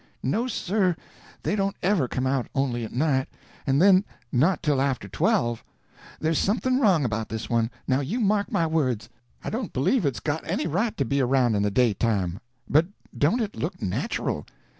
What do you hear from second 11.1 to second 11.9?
around in the